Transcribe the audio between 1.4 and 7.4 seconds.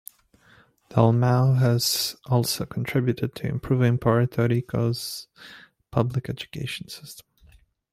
has also contributed to improving Puerto Rico's public education system.